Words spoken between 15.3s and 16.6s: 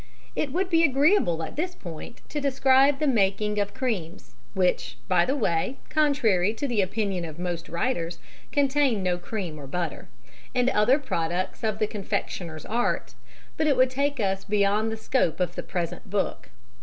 of the present book.